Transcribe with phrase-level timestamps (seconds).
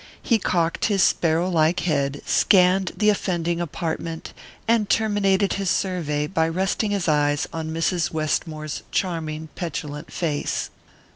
[0.23, 4.33] He cocked his sparrow like head, scanned the offending apartment,
[4.67, 8.09] and terminated his survey by resting his eyes on Mrs.
[8.09, 10.71] Westmore's charming petulant face.